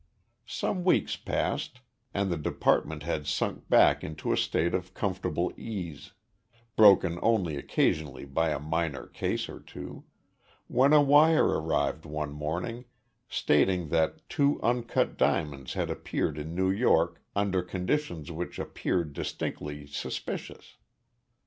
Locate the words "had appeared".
15.73-16.39